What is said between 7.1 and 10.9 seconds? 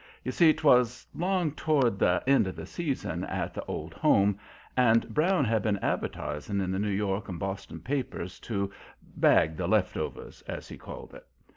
and Boston papers to "bag the leftovers," as he